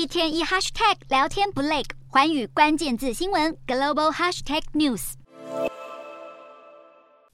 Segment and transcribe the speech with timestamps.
[0.00, 5.12] 一天一 hashtag 聊天不累，环宇关键字新闻 global hashtag news。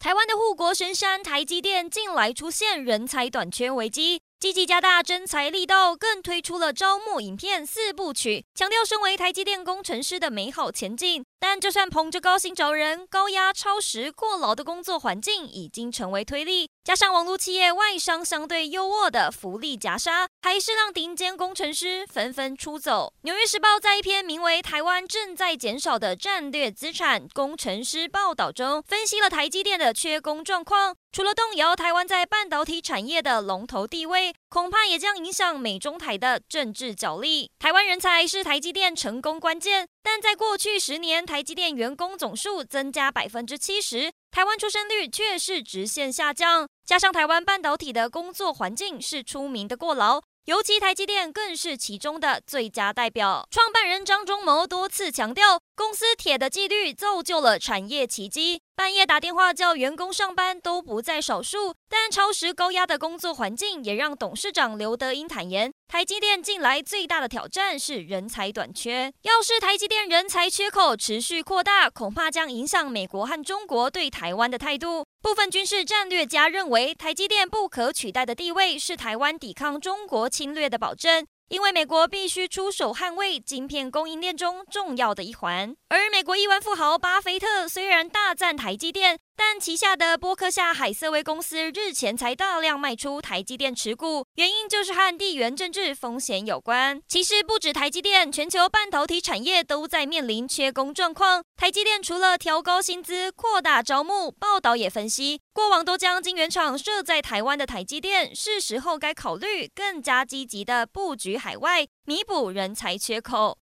[0.01, 4.21] 台湾的护国神山台积电近来出现人才短缺危机。
[4.41, 11.25] 积极加大征才力道，更推出了招募影片四部曲，强调身为台积电工程师的美好前景。
[11.39, 23.13] 但就算捧着高薪找人，高压、超时、过劳的工作环境已经成为推力，加上网络企业外商相对优渥的福利夹杀，还是让顶尖工程师纷纷出走。
[23.23, 30.97] 纽约时报在一篇名为《台湾正在减少的战略资产——工程师》报道中，分析了台积电的缺工状况。
[31.13, 37.51] 除了动摇台湾在半导体产业的龙头地位，恐怕也将影响美中台的政治角力。
[37.59, 46.69] 台湾人才是台积电成功关键，但在过去十年，台积电员工总数增加百分之七十，台湾出生率却是直线下降。
[46.85, 50.23] 加上台湾半导体的工作环境是出名的过劳。
[50.45, 53.49] 尤其台积电更是其中的最佳代表。
[53.51, 58.63] 创办人张忠谋多次强调，公司铁的纪律造就了产业奇迹。
[58.77, 69.11] 半夜打电话叫员工上班都不在少数，但超时高压的工作环境也让董事长刘德英坦言，台积电近来最大的挑战是人才短缺。
[69.23, 75.07] 要是台积电人才缺口持续扩大，恐怕将影响美国和中国对台湾的态度。
[75.23, 81.27] 部分军事战略家认为，台积电不可取代的地位是台湾抵抗中国侵略的保证。
[81.49, 89.19] 因为美国必须出手捍卫晶片供应链中重要的一环，而美国亿万富豪巴菲特虽然大赞台积电。
[89.49, 97.01] 但旗下的波克夏海瑟威公司日前才大量卖出台积电持股，原因就是和地缘政治风险有关。
[97.07, 101.45] 其实不止台积电，全球半导体产业都在面临缺工状况。
[101.57, 113.55] 台积电除了调高薪资、扩大招募，报道也分析，过往都将晶圆厂设在台湾的台积电，是时候该考虑更加积极的布局海外，弥补人才缺口。